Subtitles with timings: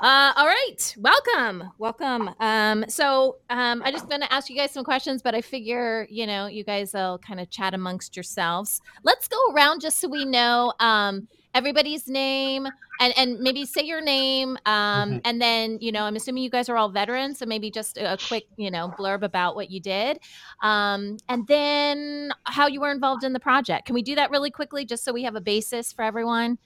[0.00, 2.30] Uh, all right, welcome, welcome.
[2.38, 6.06] Um, so um, I just going to ask you guys some questions, but I figure
[6.08, 8.80] you know you guys will kind of chat amongst yourselves.
[9.02, 12.68] Let's go around just so we know um, everybody's name
[13.00, 15.18] and and maybe say your name, um, Mm-hmm.
[15.24, 18.12] and then you know I'm assuming you guys are all veterans, so maybe just a,
[18.12, 20.20] a quick you know blurb about what you did,
[20.62, 23.86] um, and then how you were involved in the project.
[23.86, 26.58] Can we do that really quickly, just so we have a basis for everyone?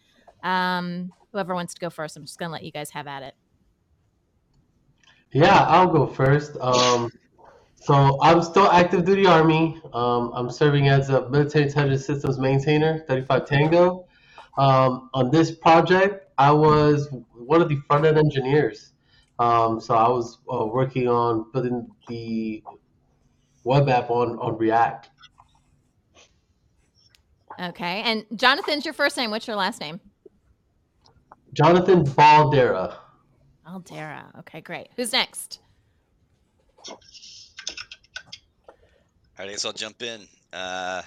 [0.42, 3.22] Um, whoever wants to go first, I'm just going to let you guys have at
[3.22, 3.34] it.
[5.32, 6.56] Yeah, I'll go first.
[6.60, 7.10] Um,
[7.76, 9.80] so I'm still active duty Army.
[9.92, 14.06] Um, I'm serving as a military intelligence systems maintainer, 35 Tango.
[14.58, 18.92] Um, on this project, I was one of the front end engineers.
[19.38, 22.62] Um, so I was uh, working on building the
[23.64, 25.10] web app on, on React.
[27.60, 28.02] Okay.
[28.02, 29.30] And Jonathan's your first name.
[29.30, 30.00] What's your last name?
[31.54, 32.96] Jonathan Baldera.
[33.66, 34.38] Aldera.
[34.40, 34.88] Okay, great.
[34.96, 35.60] Who's next?
[36.88, 36.98] All
[39.38, 40.26] right, I guess I'll jump in.
[40.52, 41.02] Uh,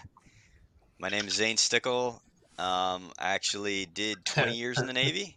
[1.00, 2.22] my name is Zane Stickle.
[2.58, 5.36] Um, I actually did 20 years in the Navy,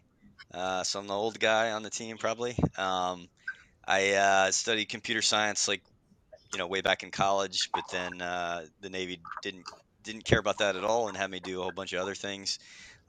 [0.53, 2.55] uh, so I'm the old guy on the team probably.
[2.77, 3.27] Um,
[3.85, 5.81] I uh, studied computer science like
[6.53, 9.65] you know way back in college, but then uh, the Navy didn't
[10.03, 12.15] didn't care about that at all and had me do a whole bunch of other
[12.15, 12.59] things.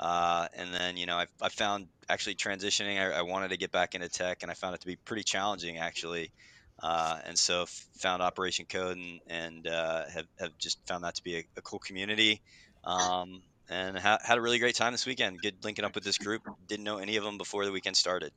[0.00, 2.98] Uh, and then you know I, I found actually transitioning.
[2.98, 5.22] I, I wanted to get back into tech, and I found it to be pretty
[5.22, 6.32] challenging actually.
[6.82, 7.66] Uh, and so
[7.98, 11.60] found Operation Code and, and uh, have, have just found that to be a, a
[11.60, 12.40] cool community.
[12.84, 15.42] Um, and ha- had a really great time this weekend.
[15.42, 16.42] Good linking up with this group.
[16.66, 18.32] Didn't know any of them before the weekend started.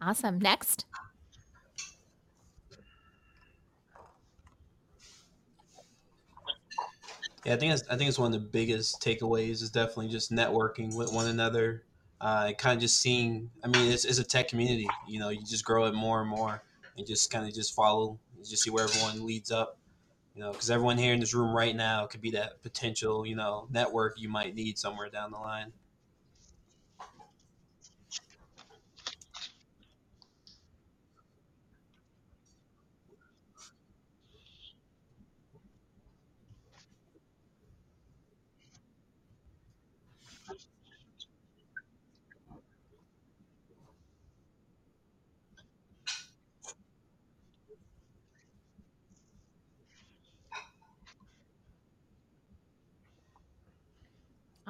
[0.00, 0.38] Awesome.
[0.38, 0.86] Next.
[7.44, 10.30] Yeah, I think it's, I think it's one of the biggest takeaways is definitely just
[10.30, 11.84] networking with one another,
[12.20, 13.50] uh, kind of just seeing.
[13.64, 14.86] I mean, it's, it's a tech community.
[15.08, 16.62] You know, you just grow it more and more,
[16.96, 19.78] and just kind of just follow, just see where everyone leads up.
[20.34, 23.34] You know, because everyone here in this room right now could be that potential, you
[23.34, 25.72] know, network you might need somewhere down the line.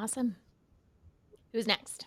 [0.00, 0.36] Awesome.
[1.52, 2.06] Who's next?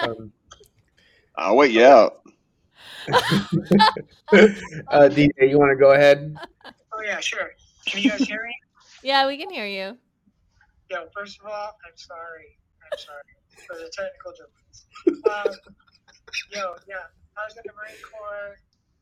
[0.00, 0.30] Um,
[1.36, 2.20] I'll wait you out.
[3.08, 6.32] uh, DJ, you want to go ahead?
[6.64, 7.50] Oh yeah, sure.
[7.86, 8.54] Can you guys hear me?
[9.02, 9.98] Yeah, we can hear you.
[10.90, 12.56] Yo, first of all, I'm sorry.
[12.90, 13.22] I'm sorry
[13.66, 14.86] for the technical difference.
[15.28, 15.52] Um,
[16.52, 18.56] yo, yeah, I was in the Marine Corps.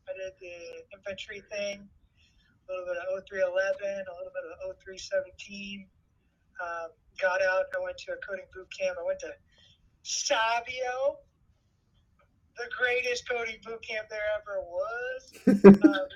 [0.07, 5.87] I did the infantry thing, a little bit of 0311, a little bit of 0317.
[6.61, 7.65] Um, got out.
[7.75, 8.97] I went to a coding boot camp.
[8.99, 9.33] I went to
[10.03, 11.17] Savio,
[12.57, 15.21] the greatest coding boot camp there ever was.
[15.47, 16.07] um,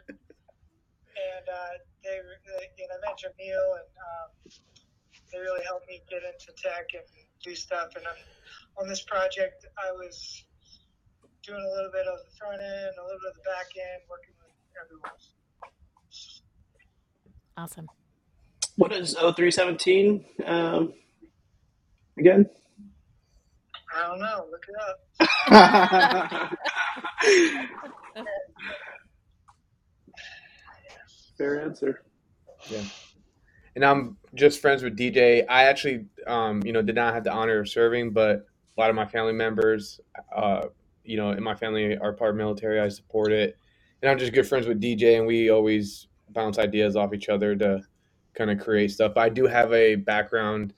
[1.17, 4.29] and uh, they, they, you know, I met Jamil, and um,
[5.31, 7.03] they really helped me get into tech and
[7.43, 7.95] do stuff.
[7.95, 10.43] And on, on this project, I was
[11.47, 14.01] doing a little bit of the front end, a little bit of the back end,
[14.09, 14.51] working with
[14.83, 15.11] everyone.
[17.55, 17.87] Awesome.
[18.75, 20.93] What is 0317 um,
[22.19, 22.49] again?
[23.95, 24.45] I don't know.
[24.51, 26.51] Look it up.
[31.37, 32.03] Fair answer.
[32.69, 32.83] Yeah.
[33.75, 35.45] And I'm just friends with DJ.
[35.47, 38.45] I actually, um, you know, did not have the honor of serving, but
[38.77, 40.01] a lot of my family members,
[40.35, 40.65] uh,
[41.07, 42.79] you know, in my family are part military.
[42.79, 43.57] I support it,
[44.01, 47.55] and I'm just good friends with DJ, and we always bounce ideas off each other
[47.55, 47.81] to
[48.33, 49.13] kind of create stuff.
[49.17, 50.73] I do have a background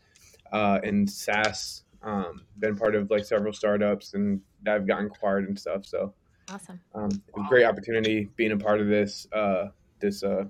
[0.51, 1.83] uh, in SaaS.
[2.01, 5.85] Um, been part of like several startups, and I've gotten acquired and stuff.
[5.85, 6.13] So
[6.49, 6.79] Awesome.
[6.95, 9.67] um, a great opportunity being a part of this uh,
[9.99, 10.45] this uh,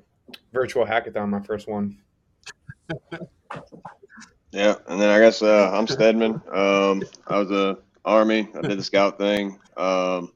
[0.53, 1.97] virtual hackathon, my first one.
[4.51, 6.41] Yeah, and then I guess uh, I'm Stedman.
[6.51, 7.77] Um, I was a
[8.09, 8.49] army.
[8.55, 9.59] I did the scout thing.
[9.77, 10.33] Um,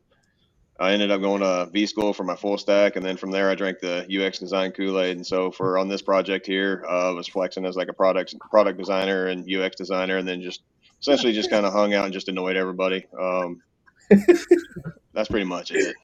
[0.80, 3.50] I ended up going to V school for my full stack, and then from there
[3.50, 5.18] I drank the UX design Kool Aid.
[5.18, 8.36] And so for on this project here, uh, I was flexing as like a product
[8.50, 10.62] product designer and UX designer, and then just
[11.02, 13.06] essentially just kind of hung out and just annoyed everybody.
[13.20, 13.62] Um,
[15.14, 15.96] that's pretty much it.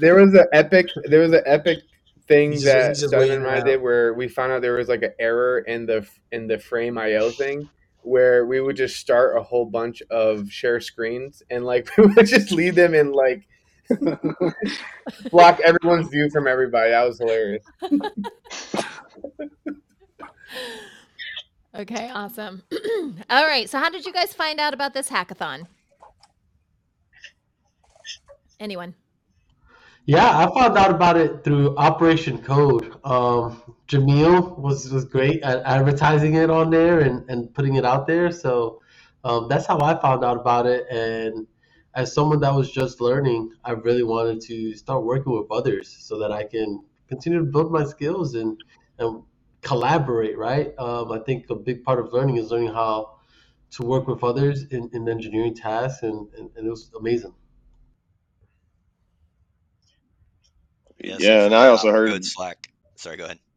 [0.00, 0.86] there was an epic.
[1.04, 1.78] There was an epic
[2.26, 3.66] thing He's that he's just Donovan waiting and I out.
[3.66, 6.98] did where we found out there was like an error in the in the frame
[6.98, 7.68] IO thing
[8.06, 12.26] where we would just start a whole bunch of share screens and like we would
[12.26, 13.46] just leave them in like
[15.30, 16.90] block everyone's view from everybody.
[16.90, 17.64] That was hilarious.
[21.78, 22.62] Okay, awesome.
[23.28, 25.66] All right, so how did you guys find out about this hackathon?
[28.58, 28.94] Anyone?
[30.08, 32.94] Yeah, I found out about it through Operation Code.
[33.02, 38.06] Um, Jamil was, was great at advertising it on there and, and putting it out
[38.06, 38.30] there.
[38.30, 38.80] So
[39.24, 40.86] um, that's how I found out about it.
[40.90, 41.48] And
[41.94, 46.20] as someone that was just learning, I really wanted to start working with others so
[46.20, 48.62] that I can continue to build my skills and,
[49.00, 49.24] and
[49.62, 50.72] collaborate, right?
[50.78, 53.18] Um, I think a big part of learning is learning how
[53.72, 57.34] to work with others in, in engineering tasks, and, and, and it was amazing.
[61.06, 62.68] Yes, Yeah, and I also heard- good Slack.
[62.96, 63.38] Sorry, go ahead.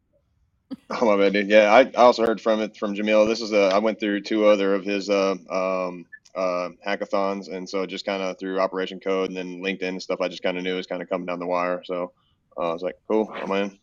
[0.88, 1.48] Oh my bad, dude.
[1.48, 3.26] Yeah, I, I also heard from it from Jamil.
[3.26, 7.68] This is a I went through two other of his uh, um, uh, hackathons, and
[7.68, 10.56] so just kind of through Operation Code and then LinkedIn and stuff, I just kind
[10.56, 11.82] of knew it was kind of coming down the wire.
[11.84, 12.12] So
[12.56, 13.78] uh, I was like, cool, I'm in.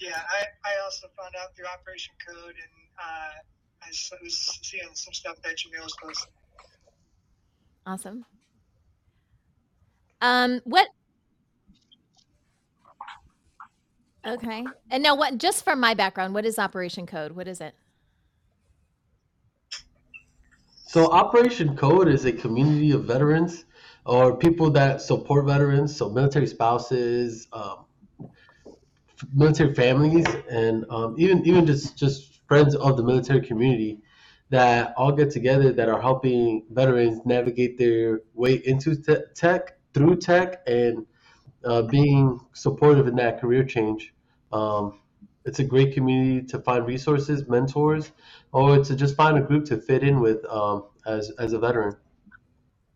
[0.00, 3.32] Yeah, I, I also found out through Operation Code, and uh,
[3.82, 6.32] I s- was seeing some stuff that Jamil was posting.
[7.86, 8.24] Awesome.
[10.24, 10.88] Um, what?
[14.26, 15.36] Okay, and now what?
[15.36, 17.32] Just from my background, what is Operation Code?
[17.32, 17.74] What is it?
[20.86, 23.66] So Operation Code is a community of veterans
[24.06, 27.84] or people that support veterans, so military spouses, um,
[29.34, 34.00] military families, and um, even even just just friends of the military community
[34.48, 40.16] that all get together that are helping veterans navigate their way into te- tech through
[40.16, 41.06] tech and
[41.64, 44.12] uh, being supportive in that career change.
[44.52, 45.00] Um,
[45.44, 48.12] it's a great community to find resources, mentors,
[48.52, 51.96] or to just find a group to fit in with um, as as a veteran.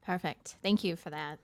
[0.05, 0.57] Perfect.
[0.63, 1.39] Thank you for that.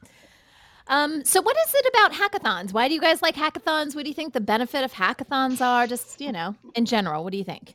[0.87, 2.73] Um, so, what is it about hackathons?
[2.73, 3.95] Why do you guys like hackathons?
[3.95, 5.87] What do you think the benefit of hackathons are?
[5.87, 7.75] Just you know, in general, what do you think?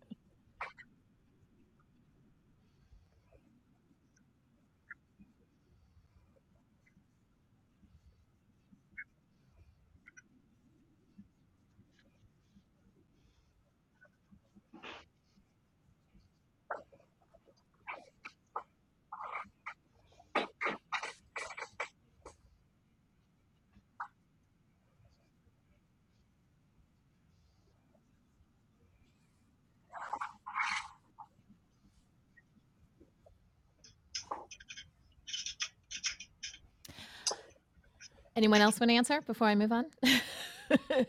[38.41, 39.85] Anyone else want to answer before I move on?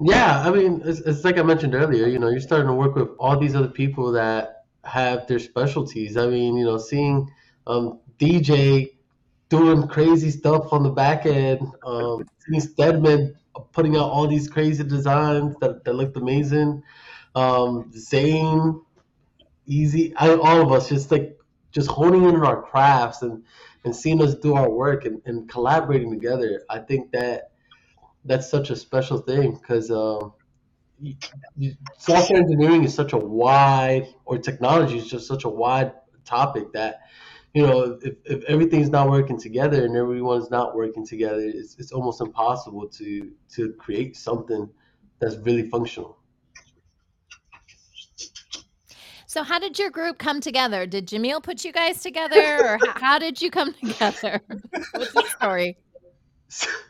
[0.00, 2.06] Yeah, I mean, it's, it's like I mentioned earlier.
[2.06, 6.16] You know, you're starting to work with all these other people that have their specialties.
[6.16, 7.28] I mean, you know, seeing
[7.66, 8.92] um, DJ
[9.48, 13.34] doing crazy stuff on the back end, um, seeing Stedman
[13.72, 16.80] putting out all these crazy designs that, that looked amazing.
[17.34, 18.80] Um, Zane,
[19.68, 21.36] EZ, I, all of us just like
[21.72, 23.42] just honing in on our crafts and,
[23.88, 26.62] and seeing us do our work and, and collaborating together.
[26.68, 27.52] I think that
[28.22, 30.34] that's such a special thing because um,
[31.96, 35.92] software engineering is such a wide, or technology is just such a wide
[36.26, 37.00] topic that
[37.54, 41.90] you know if, if everything's not working together and everyone's not working together, it's, it's
[41.90, 44.68] almost impossible to to create something
[45.18, 46.18] that's really functional.
[49.38, 50.84] So, how did your group come together?
[50.84, 54.40] Did Jamil put you guys together, or how, did you come together?
[54.48, 55.78] What's the story?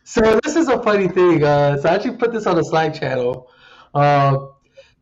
[0.05, 1.45] So this is a funny thing.
[1.45, 3.51] Uh, so I actually put this on a Slack channel.
[3.93, 4.47] Uh,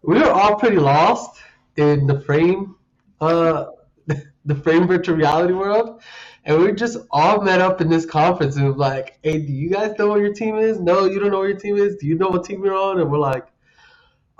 [0.03, 1.41] we were all pretty lost
[1.77, 2.75] in the frame,
[3.21, 3.67] uh,
[4.45, 6.03] the frame virtual reality world,
[6.47, 9.71] and we just all met up in this conference and was like, "Hey, do you
[9.71, 10.81] guys know what your team is?
[10.81, 11.95] No, you don't know what your team is.
[11.97, 13.47] Do you know what team you're on?" And we're like,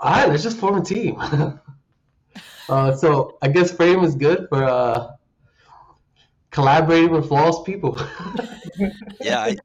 [0.01, 1.21] "All right, let's just form a team."
[2.69, 5.09] uh, so I guess frame is good for uh,
[6.51, 7.97] collaborating with lost people.
[9.19, 9.57] Yeah, I,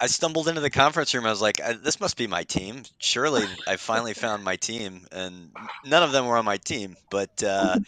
[0.00, 1.26] I stumbled into the conference room.
[1.26, 2.82] I was like, "I- "This must be my team.
[2.98, 5.52] Surely, I finally found my team." And
[5.84, 7.78] none of them were on my team, but uh,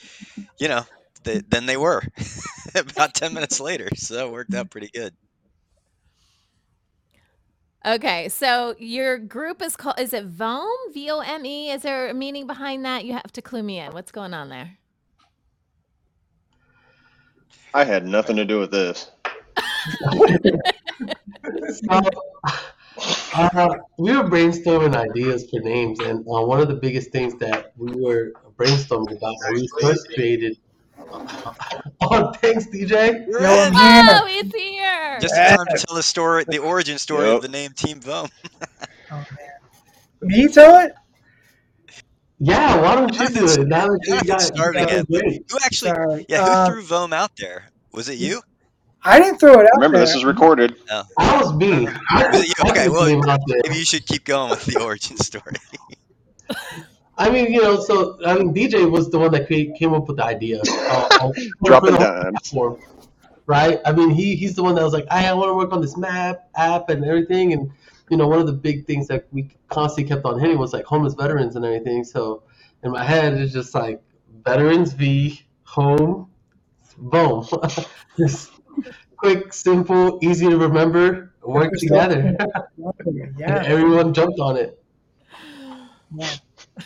[0.59, 0.85] you know,
[1.25, 2.03] they, then they were
[2.77, 3.91] about ten minutes later.
[3.97, 5.15] So it worked out pretty good.
[7.85, 10.93] Okay, so your group is called is it VOME?
[10.93, 11.71] V O M E?
[11.71, 13.05] Is there a meaning behind that?
[13.05, 13.93] You have to clue me in.
[13.93, 14.79] What's going on there?
[17.75, 19.11] I had nothing to do with this.
[21.71, 22.01] so,
[23.35, 27.73] uh, we were brainstorming ideas for names, and uh, one of the biggest things that
[27.77, 30.57] we were brainstorming about when we first created.
[32.01, 33.27] Oh, thanks, DJ.
[33.35, 35.19] Oh, it's here.
[35.21, 37.37] Just in time to tell the story, the origin story Yep.
[37.37, 38.29] of the name Team Vome.
[40.23, 40.95] Me tell it?
[42.39, 43.69] Yeah, why don't you do it?
[43.69, 45.05] Now that You you have to got, start you again.
[45.09, 45.45] it.
[45.51, 45.91] Who actually?
[45.91, 46.27] Sorry.
[46.29, 47.71] Yeah, who Uh, threw Vome out there?
[47.93, 48.43] Was it you?
[49.05, 50.07] I didn't throw it out Remember, there.
[50.07, 50.77] this is recorded.
[50.91, 51.89] Oh, That was me.
[52.11, 52.71] I, was it you?
[52.71, 53.61] Okay, well, came out there.
[53.65, 55.55] maybe you should keep going with the origin story.
[57.19, 60.09] I mean, you know, so I mean, DJ was the one that came, came up
[60.09, 60.61] with the idea.
[60.67, 62.55] Uh, of- Dropping for the dimes.
[63.47, 63.81] right?
[63.85, 65.97] I mean, he he's the one that was like, I want to work on this
[65.97, 67.71] map app and everything, and
[68.11, 70.85] you know, one of the big things that we constantly kept on hitting was like
[70.85, 72.05] homeless veterans and everything.
[72.05, 72.43] So
[72.83, 74.03] in my head, it's just like
[74.45, 76.31] veterans v home,
[76.99, 77.47] boom,
[78.19, 78.51] just
[79.17, 82.37] quick, simple, easy to remember, work together,
[83.07, 83.63] and Yeah.
[83.67, 84.83] everyone jumped on it.
[86.17, 86.31] yeah.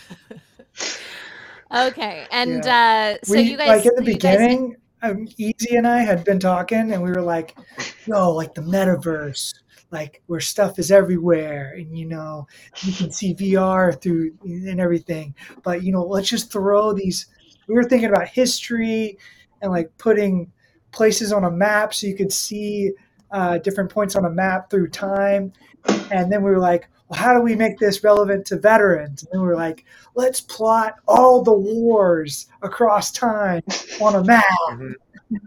[1.74, 5.66] Okay, and uh, so we you guys, like in the you guys- beginning, um, EZ
[5.72, 7.56] and I had been talking, and we were like,
[8.06, 9.52] "Yo, like the metaverse,
[9.90, 12.46] like where stuff is everywhere, and you know,
[12.82, 17.26] you can see VR through and everything." But you know, let's just throw these.
[17.66, 19.18] We were thinking about history
[19.60, 20.52] and like putting
[20.92, 22.92] places on a map so you could see
[23.32, 25.52] uh, different points on a map through time.
[26.10, 29.26] And then we were like, well, how do we make this relevant to veterans?
[29.30, 29.84] And we were like,
[30.14, 33.62] let's plot all the wars across time
[34.00, 34.44] on a map.
[34.76, 34.94] Mhm.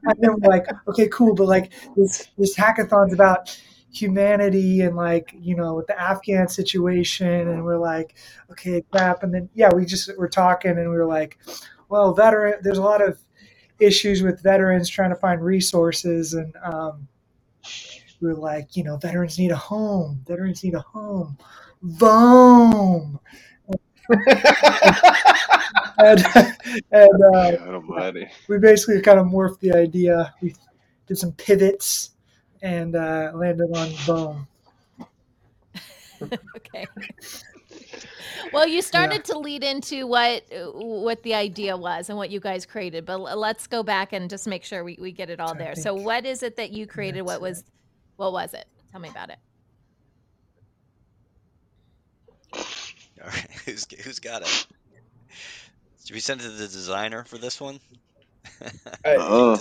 [0.05, 3.57] And then we're like, okay, cool, but like this this hackathon's about
[3.91, 8.15] humanity and like you know with the Afghan situation, and we're like,
[8.51, 9.23] okay, crap.
[9.23, 11.37] And then yeah, we just were talking, and we were like,
[11.87, 13.19] well, veteran, there's a lot of
[13.79, 17.07] issues with veterans trying to find resources, and um,
[18.21, 20.23] we were like, you know, veterans need a home.
[20.27, 21.38] Veterans need a home.
[21.81, 23.19] Boom.
[25.99, 26.25] and
[26.91, 27.51] and uh,
[27.88, 30.33] God we basically kind of morphed the idea.
[30.41, 30.55] We
[31.07, 32.11] did some pivots
[32.61, 34.47] and uh, landed on boom.
[36.57, 36.88] okay.
[38.51, 42.65] Well, you started to lead into what what the idea was and what you guys
[42.65, 45.57] created, but let's go back and just make sure we, we get it all I
[45.57, 45.75] there.
[45.75, 47.21] So, what is it that you created?
[47.21, 47.63] What that's was
[48.19, 48.65] what was it?
[48.91, 49.38] Tell me about it.
[53.21, 54.67] All right, who's who's got it?
[56.05, 57.79] Should we send it to the designer for this one?
[59.05, 59.57] Uh, Uh,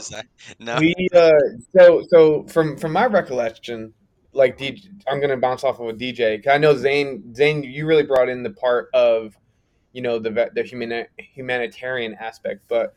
[0.59, 0.79] no.
[0.79, 1.31] we uh,
[1.77, 3.93] so so from from my recollection,
[4.33, 6.39] like DJ, I'm gonna bounce off of a DJ.
[6.39, 9.37] 'cause I know Zane Zane, you really brought in the part of,
[9.93, 12.63] you know, the the human humanitarian aspect.
[12.69, 12.95] But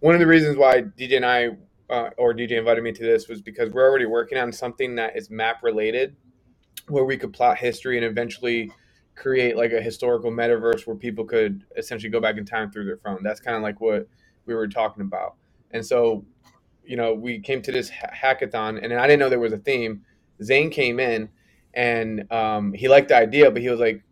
[0.00, 1.50] one of the reasons why DJ and I
[1.90, 5.16] uh, or DJ invited me to this was because we're already working on something that
[5.16, 6.16] is map related,
[6.88, 8.70] where we could plot history and eventually
[9.14, 12.96] create like a historical metaverse where people could essentially go back in time through their
[12.98, 13.22] phone.
[13.22, 14.08] That's kind of like what
[14.46, 15.34] we were talking about.
[15.70, 16.24] And so,
[16.84, 19.58] you know, we came to this ha- hackathon, and I didn't know there was a
[19.58, 20.02] theme.
[20.42, 21.28] Zane came in,
[21.74, 24.02] and um, he liked the idea, but he was like,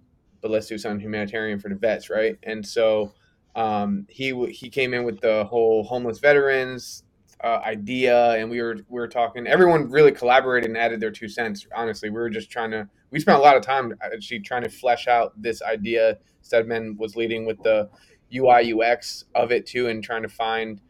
[0.41, 3.13] "But let's do something humanitarian for the vets, right?" And so
[3.55, 7.05] um, he he came in with the whole homeless veterans
[7.43, 9.47] uh, idea, and we were we were talking.
[9.47, 11.67] Everyone really collaborated and added their two cents.
[11.75, 12.89] Honestly, we were just trying to.
[13.11, 16.19] We spent a lot of time actually trying to flesh out this idea.
[16.43, 17.89] Stedman was leading with the
[18.35, 20.81] UI UX of it too, and trying to find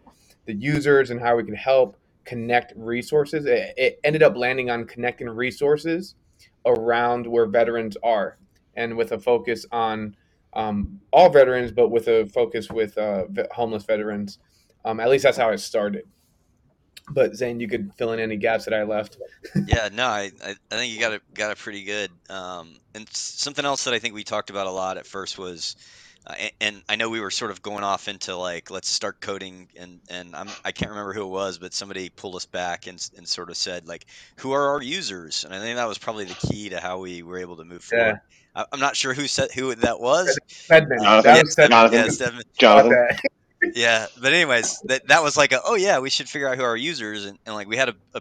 [0.44, 3.46] the users and how we could help connect resources.
[3.46, 6.16] It, it ended up landing on connecting resources
[6.66, 8.36] around where veterans are,
[8.76, 10.16] and with a focus on
[10.52, 14.38] um, all veterans, but with a focus with uh, homeless veterans.
[14.84, 16.04] Um, at least that's how it started.
[17.12, 19.16] But Zane, you could fill in any gaps that I left.
[19.66, 22.10] yeah, no, I, I, I think you got it got it pretty good.
[22.30, 25.76] Um, and something else that I think we talked about a lot at first was,
[26.26, 29.20] uh, a- and I know we were sort of going off into like let's start
[29.20, 32.86] coding, and and I'm I can't remember who it was, but somebody pulled us back
[32.86, 34.06] and and sort of said like,
[34.38, 35.44] who are our users?
[35.44, 37.86] And I think that was probably the key to how we were able to move
[37.92, 37.98] Yeah.
[37.98, 38.20] forward.
[38.54, 40.38] I, I'm not sure who said who that was.
[40.48, 40.98] Stedman.
[41.02, 41.22] Jonathan.
[41.22, 41.70] That Yeah, Stedman, Stedman.
[41.70, 41.98] Jonathan.
[41.98, 42.42] yeah, Stedman.
[42.58, 43.18] Got Jonathan.
[43.76, 46.64] yeah, but anyways, that that was like a oh yeah, we should figure out who
[46.64, 48.20] our users and, and like we had a, a,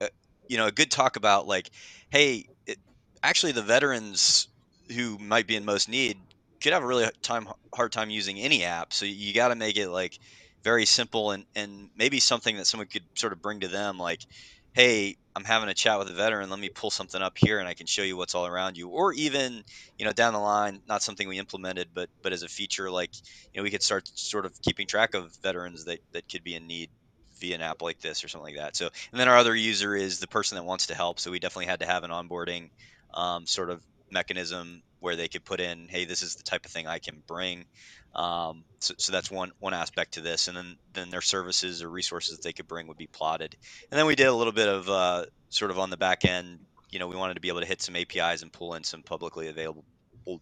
[0.00, 0.08] a
[0.48, 1.70] you know a good talk about like
[2.10, 2.78] hey, it,
[3.22, 4.48] actually the veterans
[4.94, 6.18] who might be in most need
[6.60, 8.92] could have a really time hard time using any app.
[8.92, 10.18] So you got to make it like
[10.64, 14.20] very simple and and maybe something that someone could sort of bring to them like
[14.72, 17.68] hey i'm having a chat with a veteran let me pull something up here and
[17.68, 18.88] i can show you what's all around you.
[18.88, 19.62] Or even
[19.98, 23.10] you know down the line not something we implemented but but as a feature like
[23.52, 26.54] you know we could start sort of keeping track of veterans that that could be
[26.54, 26.90] in need
[27.40, 28.76] via an app like this or something like that.
[28.76, 31.38] So and then our other user is the person that wants to help so we
[31.38, 32.70] definitely had to have an onboarding
[33.14, 36.70] um, sort of mechanism where they could put in hey this is the type of
[36.70, 37.64] thing i can bring
[38.14, 41.88] um, so, so, that's one one aspect to this, and then then their services or
[41.88, 43.56] resources that they could bring would be plotted.
[43.90, 46.58] And then we did a little bit of uh, sort of on the back end.
[46.90, 49.02] You know, we wanted to be able to hit some APIs and pull in some
[49.02, 49.84] publicly available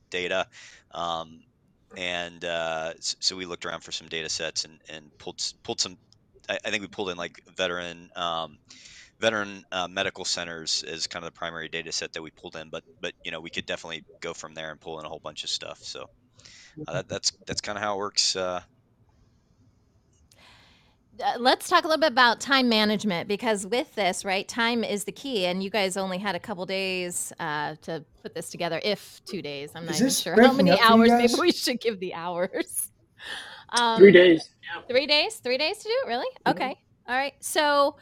[0.08, 0.46] data.
[0.92, 1.40] Um,
[1.94, 5.98] and uh, so we looked around for some data sets and, and pulled pulled some.
[6.48, 8.56] I, I think we pulled in like veteran um,
[9.20, 12.68] veteran uh, medical centers is kind of the primary data set that we pulled in.
[12.68, 15.20] But but you know we could definitely go from there and pull in a whole
[15.20, 15.78] bunch of stuff.
[15.82, 16.08] So
[16.86, 18.36] uh, that, that's that's kind of how it works.
[18.36, 18.60] Uh,
[21.20, 25.04] uh, let's talk a little bit about time management because with this, right, time is
[25.04, 28.80] the key, and you guys only had a couple days uh, to put this together,
[28.84, 29.72] if two days.
[29.74, 31.10] I'm not even sure how many hours.
[31.10, 32.92] Maybe we should give the hours.
[33.70, 34.48] Um, three days.
[34.62, 34.80] Yeah.
[34.88, 35.36] Three days.
[35.36, 36.08] Three days to do it.
[36.08, 36.28] Really?
[36.46, 36.74] Okay.
[37.06, 37.34] All right.
[37.40, 37.96] So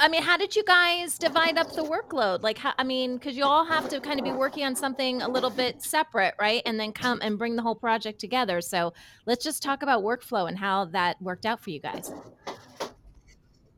[0.00, 2.42] I mean, how did you guys divide up the workload?
[2.42, 5.22] Like, how, I mean, because you all have to kind of be working on something
[5.22, 6.62] a little bit separate, right?
[6.66, 8.60] And then come and bring the whole project together.
[8.60, 8.92] So
[9.26, 12.12] let's just talk about workflow and how that worked out for you guys.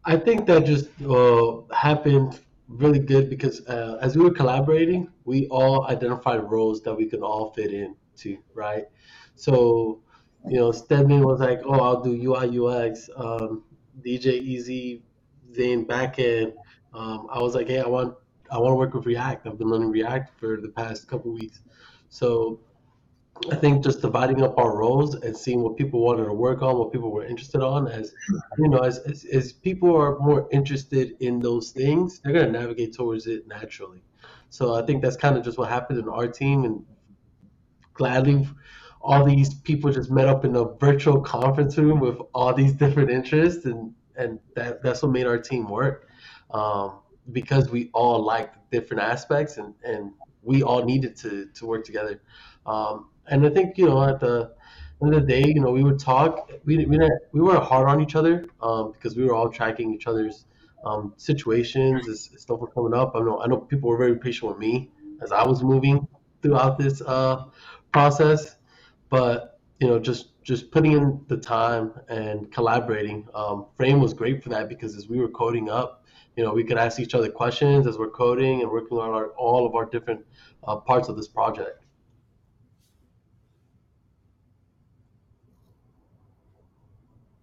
[0.04, 5.46] I think that just uh, happened really good because uh, as we were collaborating, we
[5.48, 8.84] all identified roles that we could all fit into, right?
[9.36, 10.00] So,
[10.46, 13.64] you know, Stedman was like, "Oh, I'll do UI UX." Um,
[14.02, 15.00] DJ EZ
[15.54, 16.54] Zane backend,
[16.94, 18.14] um, I was like, hey, I want
[18.50, 19.46] I want to work with React.
[19.46, 21.60] I've been learning React for the past couple weeks,
[22.08, 22.60] so
[23.50, 26.76] I think just dividing up our roles and seeing what people wanted to work on,
[26.76, 28.12] what people were interested on, as
[28.58, 32.94] you know, as as, as people are more interested in those things, they're gonna navigate
[32.94, 34.02] towards it naturally.
[34.50, 36.84] So I think that's kind of just what happened in our team, and
[37.94, 38.48] gladly
[39.00, 43.10] all these people just met up in a virtual conference room with all these different
[43.10, 46.08] interests and and that that's what made our team work
[46.50, 46.98] um,
[47.32, 52.20] because we all liked different aspects and and we all needed to to work together.
[52.66, 54.52] Um, and I think you know at the
[55.02, 56.50] end of the day, you know, we would talk.
[56.64, 56.98] We we
[57.32, 60.46] we weren't hard on each other um, because we were all tracking each other's
[60.84, 63.12] um, situations as, as, stuff was coming up.
[63.14, 64.90] I know I know people were very patient with me
[65.22, 66.06] as I was moving
[66.42, 67.44] throughout this uh,
[67.92, 68.56] process,
[69.08, 73.26] but you know, just just putting in the time and collaborating.
[73.34, 76.04] Um, Frame was great for that because as we were coding up,
[76.36, 79.28] you know, we could ask each other questions as we're coding and working on our,
[79.30, 80.24] all of our different
[80.64, 81.84] uh, parts of this project.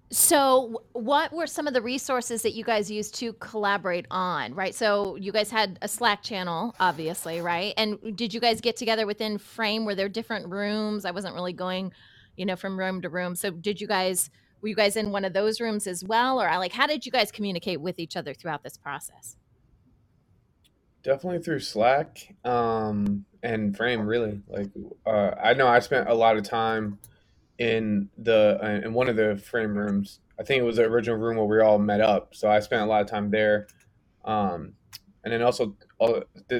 [0.09, 4.73] So, what were some of the resources that you guys used to collaborate on, right?
[4.73, 7.73] So, you guys had a Slack channel, obviously, right?
[7.77, 9.83] And did you guys get together within Frame?
[9.83, 11.03] Were there different rooms?
[11.03, 11.91] I wasn't really going
[12.37, 13.35] you know, from room to room.
[13.35, 14.29] So did you guys
[14.61, 17.11] were you guys in one of those rooms as well or like how did you
[17.11, 19.35] guys communicate with each other throughout this process?
[21.03, 24.41] Definitely through Slack um, and Frame really.
[24.47, 24.69] Like
[25.05, 26.99] uh, I know I spent a lot of time
[27.59, 30.19] in the uh, in one of the Frame rooms.
[30.39, 32.35] I think it was the original room where we all met up.
[32.35, 33.67] So I spent a lot of time there.
[34.23, 34.73] Um,
[35.23, 35.75] and then also,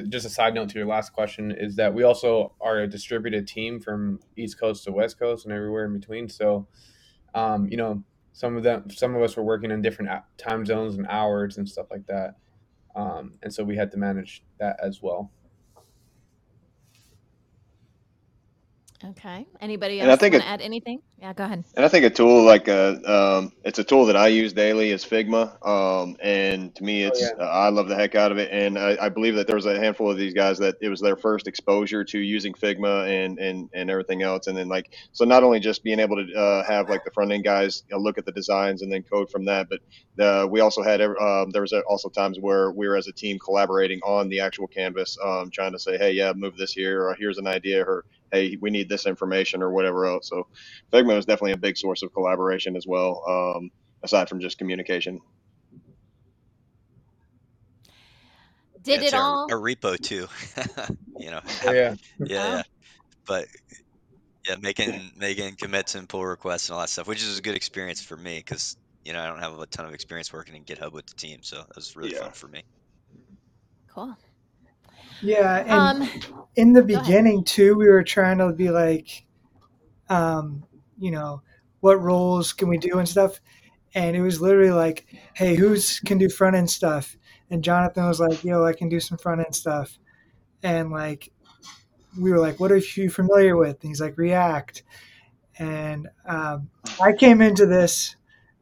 [0.08, 3.46] just a side note to your last question is that we also are a distributed
[3.46, 6.28] team from East Coast to West Coast and everywhere in between.
[6.28, 6.66] So,
[7.34, 10.96] um, you know, some of them, some of us were working in different time zones
[10.96, 12.34] and hours and stuff like that,
[12.96, 15.30] um, and so we had to manage that as well.
[19.04, 19.46] Okay.
[19.60, 21.00] Anybody else want to add anything?
[21.20, 21.64] Yeah, go ahead.
[21.74, 24.92] And I think a tool like a um, it's a tool that I use daily
[24.92, 25.66] is Figma.
[25.66, 27.44] Um, and to me, oh, it's oh, yeah.
[27.44, 28.50] uh, I love the heck out of it.
[28.52, 31.00] And I, I, believe that there was a handful of these guys that it was
[31.00, 34.46] their first exposure to using Figma and and and everything else.
[34.46, 37.32] And then like so, not only just being able to uh, have like the front
[37.32, 39.80] end guys you know, look at the designs and then code from that, but
[40.24, 43.40] uh, we also had um, there was also times where we were as a team
[43.40, 47.14] collaborating on the actual canvas, um, trying to say, hey, yeah, move this here, or
[47.14, 50.28] here's an idea, or hey, we need this information or whatever else.
[50.28, 50.46] So
[50.92, 53.70] Figma is definitely a big source of collaboration as well, um,
[54.02, 55.20] aside from just communication.
[58.82, 59.50] Did it's it all?
[59.50, 60.26] A repo too,
[61.18, 61.40] you know.
[61.66, 61.94] Oh, yeah.
[62.24, 62.62] yeah, yeah.
[63.26, 63.46] But
[64.48, 67.56] Yeah, making making commits and pull requests and all that stuff, which is a good
[67.56, 70.64] experience for me because you know I don't have a ton of experience working in
[70.64, 72.18] GitHub with the team, so that was really Yeah.
[72.18, 72.62] fun for me.
[73.88, 74.16] Cool.
[75.20, 76.08] Yeah, and Um,
[76.56, 79.24] in the beginning too, we were trying to be like,
[80.10, 80.64] um,
[80.98, 81.42] you know,
[81.80, 83.40] what roles can we do and stuff.
[83.94, 87.16] And it was literally like, hey, who's can do front end stuff?
[87.50, 89.98] And Jonathan was like, yo, I can do some front end stuff.
[90.62, 91.30] And like,
[92.18, 93.82] we were like, what are you familiar with?
[93.82, 94.82] And he's like, React.
[95.58, 98.16] And um, I came into this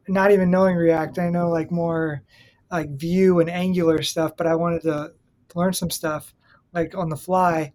[0.07, 1.19] not even knowing React.
[1.19, 2.23] I know like more
[2.71, 5.11] like Vue and Angular stuff, but I wanted to
[5.55, 6.33] learn some stuff
[6.73, 7.73] like on the fly.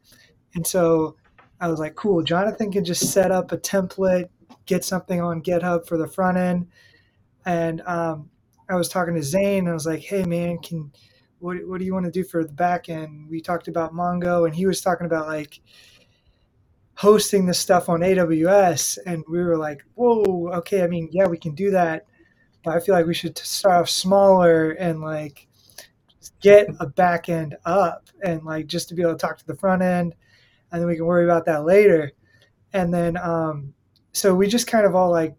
[0.55, 1.17] And so
[1.61, 4.29] I was like, cool, Jonathan can just set up a template,
[4.67, 6.69] get something on GitHub for the front end.
[7.45, 8.31] And um,
[8.69, 10.93] I was talking to Zane and I was like, hey man, can
[11.41, 13.29] what, what do you want to do for the back end?
[13.29, 15.61] We talked about Mongo and he was talking about like
[16.95, 18.99] hosting the stuff on AWS.
[19.07, 22.07] And we were like, whoa, okay, I mean, yeah, we can do that.
[22.65, 25.49] But I feel like we should start off smaller and like
[26.41, 29.57] get a back end up and like just to be able to talk to the
[29.57, 30.15] front end
[30.73, 32.13] and then we can worry about that later.
[32.73, 33.75] And then um
[34.13, 35.35] so we just kind of all like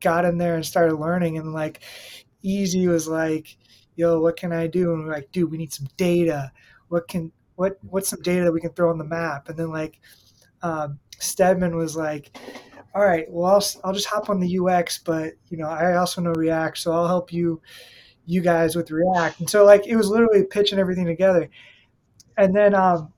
[0.00, 1.80] got in there and started learning and like
[2.44, 3.56] EZ was like,
[3.96, 4.92] yo, what can I do?
[4.92, 6.52] And we're like, dude, we need some data.
[6.88, 9.48] What can what what's some data that we can throw on the map?
[9.48, 10.00] And then like
[10.62, 12.36] um, Stedman was like,
[12.94, 16.20] all right, well, I'll, I'll just hop on the UX, but you know, I also
[16.20, 17.60] know React, so I'll help you,
[18.26, 19.40] you guys with React.
[19.40, 21.48] And so like, it was literally pitching everything together.
[22.36, 23.12] And then, um,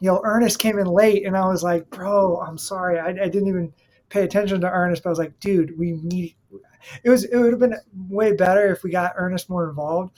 [0.00, 2.98] you know, Ernest came in late and I was like, bro, I'm sorry.
[2.98, 3.72] I, I didn't even
[4.08, 6.34] pay attention to Ernest, but I was like, dude, we need,
[7.04, 7.76] it was, it would have been
[8.08, 10.16] way better if we got Ernest more involved,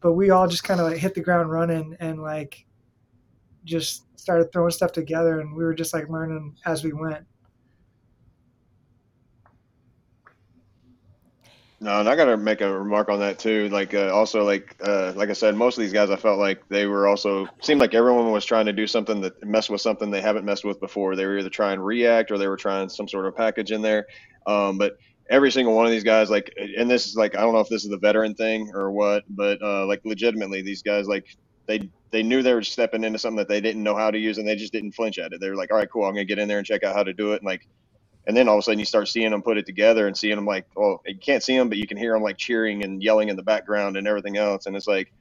[0.00, 2.66] but we all just kind of like hit the ground running and like,
[3.64, 7.24] just started throwing stuff together and we were just like learning as we went.
[11.82, 13.70] No, and I got to make a remark on that too.
[13.70, 16.68] Like, uh, also, like, uh, like I said, most of these guys, I felt like
[16.68, 20.10] they were also seemed like everyone was trying to do something that mess with something
[20.10, 21.16] they haven't messed with before.
[21.16, 24.06] They were either trying React or they were trying some sort of package in there.
[24.46, 24.98] Um, but
[25.30, 27.70] every single one of these guys, like, and this is like, I don't know if
[27.70, 31.34] this is the veteran thing or what, but uh, like, legitimately, these guys, like,
[31.66, 34.36] they they knew they were stepping into something that they didn't know how to use,
[34.36, 35.40] and they just didn't flinch at it.
[35.40, 37.04] They were like, all right, cool, I'm gonna get in there and check out how
[37.04, 37.66] to do it, and like
[38.30, 40.36] and then all of a sudden you start seeing them put it together and seeing
[40.36, 43.02] them like well you can't see them but you can hear them like cheering and
[43.02, 45.12] yelling in the background and everything else and it's like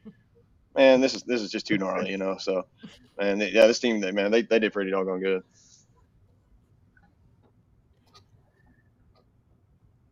[0.75, 2.67] man this is this is just too gnarly you know so
[3.17, 5.41] and yeah this team they man they, they did pretty doggone good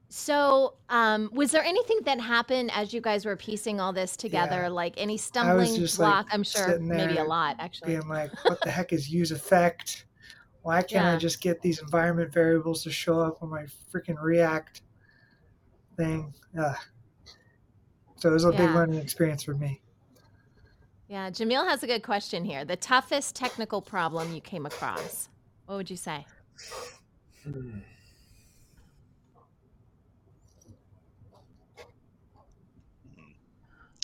[0.09, 4.63] So, um, was there anything that happened as you guys were piecing all this together?
[4.63, 4.69] Yeah.
[4.69, 6.27] Like any stumbling just like block?
[6.31, 7.95] I'm sure maybe a lot, actually.
[7.95, 10.05] being like, what the heck is useEffect?
[10.67, 14.81] Why can't I just get these environment variables to show up on my freaking React
[15.95, 16.33] thing?
[16.59, 16.75] Ugh.
[18.17, 19.79] So it was a big learning experience for me.
[21.07, 21.29] Yeah.
[21.29, 22.65] Jamil has a good question here.
[22.65, 25.29] The toughest technical problem you came across?
[25.67, 26.25] What would you say?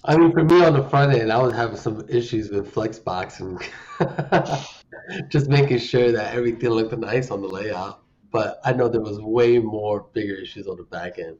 [0.05, 3.41] I mean, for me on the front end, I was having some issues with Flexbox
[3.41, 3.61] and
[5.29, 8.01] just making sure that everything looked nice on the layout.
[8.31, 11.37] But I know there was way more bigger issues on the back end.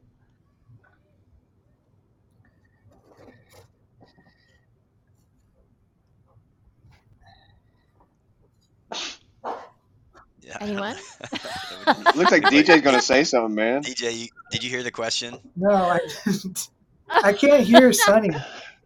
[10.40, 10.58] Yeah.
[10.60, 10.96] Anyone?
[12.14, 15.36] looks like dj's gonna say something man DJ, you, did you hear the question?
[15.56, 16.68] No, I didn't.
[17.08, 18.30] I can't hear Sunny.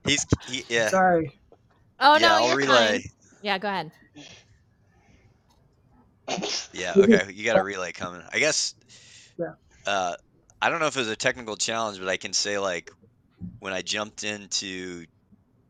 [0.06, 0.88] He's he, yeah.
[0.88, 1.38] Sorry.
[2.00, 3.00] Oh yeah, no, I'll you're relay.
[3.00, 3.02] fine.
[3.42, 3.90] Yeah, go ahead.
[6.78, 7.32] Yeah, okay.
[7.32, 8.22] You got a relay coming.
[8.32, 8.74] I guess.
[9.38, 9.52] Yeah.
[9.86, 10.14] Uh,
[10.60, 12.90] I don't know if it was a technical challenge, but I can say like
[13.60, 15.04] when I jumped into,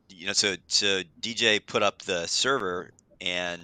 [0.09, 2.91] you know, so so DJ put up the server
[3.21, 3.61] and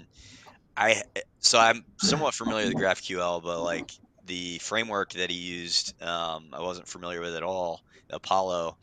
[0.76, 1.02] I
[1.38, 3.90] so I'm somewhat familiar with GraphQL, but like
[4.26, 7.80] the framework that he used, um, I wasn't familiar with at all.
[8.11, 8.76] Apollo,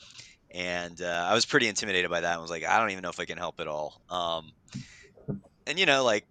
[0.53, 2.37] and uh, I was pretty intimidated by that.
[2.37, 4.01] I was like, I don't even know if I can help at all.
[4.09, 4.51] Um,
[5.71, 6.25] and you know, like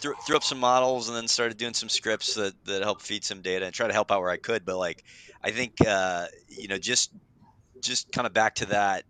[0.00, 3.24] threw, threw up some models and then started doing some scripts that that help feed
[3.24, 4.64] some data and try to help out where I could.
[4.64, 5.04] But like,
[5.44, 7.12] I think uh, you know, just
[7.82, 9.04] just kind of back to that.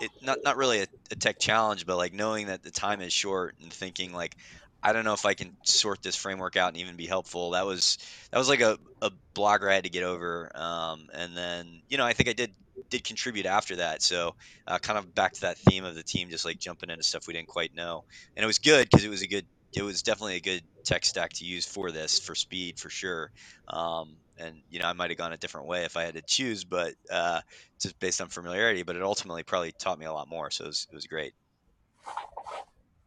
[0.00, 3.12] It not not really a, a tech challenge, but like knowing that the time is
[3.12, 4.36] short and thinking like,
[4.82, 7.50] I don't know if I can sort this framework out and even be helpful.
[7.50, 7.98] That was
[8.32, 10.50] that was like a, a blogger I had to get over.
[10.54, 12.54] Um, and then you know, I think I did
[12.90, 14.02] did contribute after that.
[14.02, 14.34] So
[14.66, 17.26] uh, kind of back to that theme of the team, just like jumping into stuff
[17.26, 18.04] we didn't quite know,
[18.36, 21.04] and it was good because it was a good it was definitely a good tech
[21.04, 23.30] stack to use for this for speed for sure.
[23.68, 26.22] Um, and you know, I might have gone a different way if I had to
[26.22, 27.40] choose, but uh,
[27.80, 28.82] just based on familiarity.
[28.82, 31.34] But it ultimately probably taught me a lot more, so it was, it was great.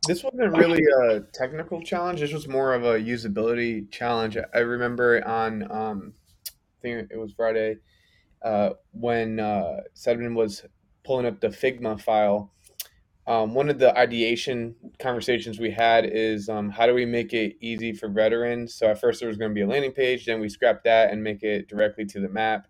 [0.08, 2.22] This wasn't really a technical challenge.
[2.22, 4.38] This was more of a usability challenge.
[4.54, 6.14] I remember on, um,
[6.48, 7.78] I think it was Friday,
[8.42, 10.66] uh, when uh, Stedman was
[11.04, 12.52] pulling up the Figma file.
[13.28, 17.58] Um, one of the ideation conversations we had is um, how do we make it
[17.62, 18.74] easy for veterans?
[18.74, 21.12] So at first there was going to be a landing page, then we scrapped that
[21.12, 22.68] and make it directly to the map.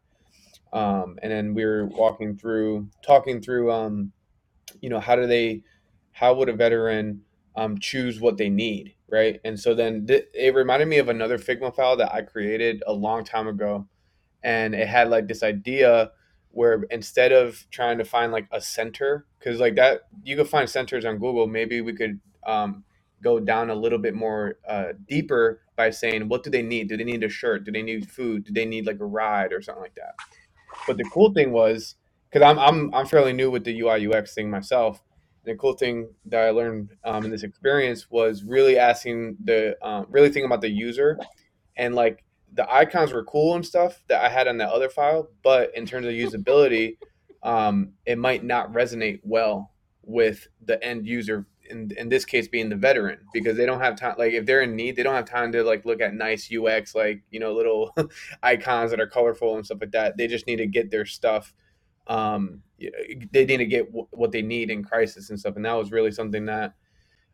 [0.73, 4.12] Um, and then we were walking through, talking through, um,
[4.82, 5.63] you know, how do they,
[6.12, 7.21] how would a veteran
[7.55, 9.39] um, choose what they need, right?
[9.43, 12.93] And so then th- it reminded me of another Figma file that I created a
[12.93, 13.88] long time ago,
[14.43, 16.12] and it had like this idea
[16.52, 20.69] where instead of trying to find like a center, because like that you could find
[20.69, 22.84] centers on Google, maybe we could um,
[23.21, 26.89] go down a little bit more uh, deeper by saying what do they need?
[26.89, 27.63] Do they need a shirt?
[27.63, 28.45] Do they need food?
[28.45, 30.15] Do they need like a ride or something like that?
[30.88, 31.95] But the cool thing was
[32.30, 35.02] because I'm I'm I'm fairly new with the UI UX thing myself.
[35.45, 39.78] And the cool thing that I learned um, in this experience was really asking the
[39.86, 41.17] um, really thinking about the user
[41.78, 45.29] and like the icons were cool and stuff that I had on that other file,
[45.43, 46.97] but in terms of usability,
[47.43, 49.71] um, it might not resonate well
[50.03, 51.45] with the end user.
[51.69, 54.15] In, in this case, being the veteran, because they don't have time.
[54.17, 56.95] Like, if they're in need, they don't have time to like look at nice UX,
[56.95, 57.95] like you know, little
[58.43, 60.17] icons that are colorful and stuff like that.
[60.17, 61.53] They just need to get their stuff.
[62.07, 65.57] Um, they need to get w- what they need in crisis and stuff.
[65.57, 66.73] And that was really something that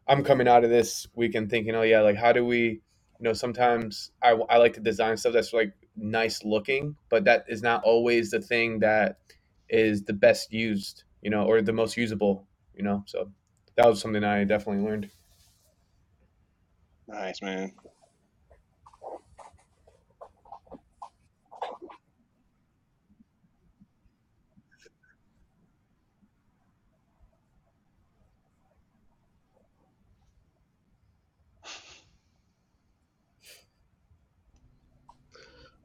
[0.05, 2.81] I'm coming out of this weekend thinking, oh yeah, like how do we
[3.19, 7.45] you know sometimes I, I like to design stuff that's like nice looking but that
[7.47, 9.19] is not always the thing that
[9.69, 13.31] is the best used you know or the most usable you know so
[13.77, 15.11] that was something i definitely learned
[17.07, 17.75] Nice, man.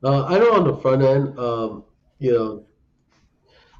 [0.02, 1.84] Uh, I know on the front end, um,
[2.18, 2.64] you know,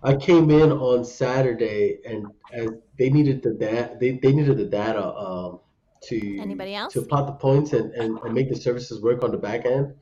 [0.02, 4.64] I came in on Saturday and as they needed the data, they, they needed the
[4.64, 5.61] data um,
[6.04, 6.92] to Anybody else?
[6.94, 9.94] to plot the points and, and, and make the services work on the back end.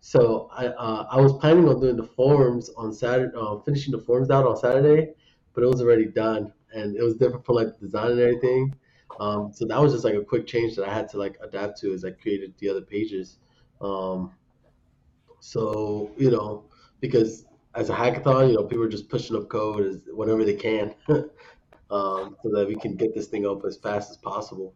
[0.00, 3.98] So I uh, I was planning on doing the forms on Saturday, uh, finishing the
[3.98, 5.12] forms out on Saturday,
[5.52, 8.74] but it was already done and it was different for like the design and everything.
[9.18, 11.78] Um, so that was just like a quick change that I had to like adapt
[11.80, 13.38] to as I created the other pages.
[13.80, 14.32] Um,
[15.40, 16.64] so, you know,
[17.00, 20.54] because as a hackathon, you know, people are just pushing up code as whenever they
[20.54, 20.94] can,
[21.90, 24.74] um, so that we can get this thing up as fast as possible.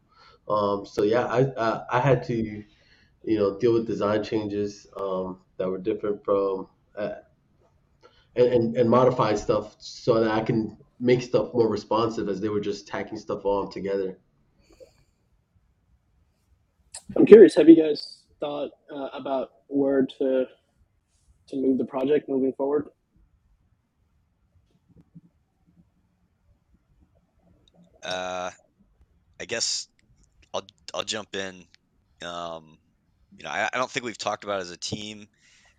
[0.48, 5.40] Um, so yeah, I, I I had to, you know, deal with design changes um,
[5.58, 7.16] that were different from uh,
[8.36, 12.48] and, and and modify stuff so that I can make stuff more responsive as they
[12.48, 14.18] were just tacking stuff on together.
[17.16, 17.54] I'm curious.
[17.56, 20.44] Have you guys thought uh, about where to
[21.48, 22.88] to move the project moving forward?
[28.02, 28.50] Uh,
[29.40, 29.88] I guess
[30.52, 31.64] I'll I'll jump in.
[32.22, 32.76] Um,
[33.36, 35.26] you know, I, I don't think we've talked about as a team.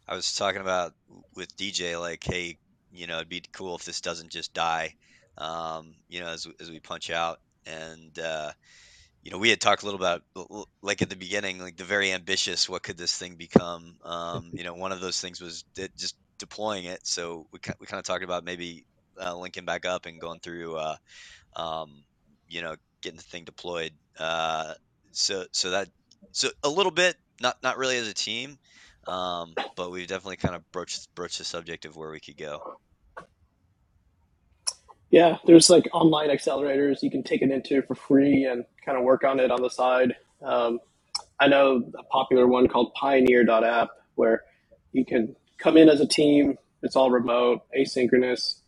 [0.07, 0.93] I was talking about
[1.35, 2.57] with DJ like, hey,
[2.91, 4.95] you know, it'd be cool if this doesn't just die.
[5.37, 8.51] Um, you know, as as we punch out, and uh,
[9.25, 10.21] you know, we had talked a little about
[10.83, 12.69] like at the beginning, like the very ambitious.
[12.69, 13.95] What could this thing become?
[14.03, 15.65] Um, you know, one of those things was
[15.97, 17.07] just deploying it.
[17.07, 18.85] So we we kind of talked about maybe
[19.19, 20.97] uh, linking back up and going through, uh,
[21.55, 22.03] um,
[22.47, 23.93] you know, getting the thing deployed.
[24.19, 24.75] Uh,
[25.11, 25.89] so so that
[26.31, 28.59] so a little bit, not not really as a team,
[29.07, 32.77] um, but we've definitely kind of broached broached the subject of where we could go.
[35.11, 39.03] Yeah, there's like online accelerators you can take it into for free and kind of
[39.03, 40.15] work on it on the side.
[40.43, 40.79] Um,
[41.39, 44.43] I know a popular one called Pioneer.app where
[44.91, 46.57] you can come in as a team.
[46.83, 48.59] It's all remote, asynchronous,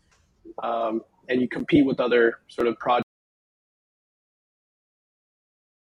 [0.64, 3.07] um, and you compete with other sort of projects